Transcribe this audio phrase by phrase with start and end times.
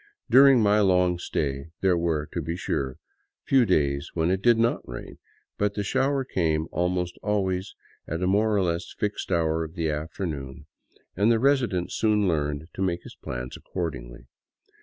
[0.31, 2.97] During my long stay, there were, to be sure,
[3.43, 5.19] few days when it did not rain;
[5.59, 7.75] but the shower came almost always
[8.07, 10.65] at a more or less fixed hour of the afternoon,
[11.15, 14.25] and the resident soon learned to make his plans accordingly.